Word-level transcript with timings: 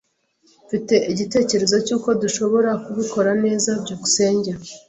Mfite 0.65 0.95
igitekerezo 1.11 1.75
cyuko 1.85 2.09
dushobora 2.21 2.71
kubikora 2.83 3.31
neza. 3.43 3.69
byukusenge 3.81 4.51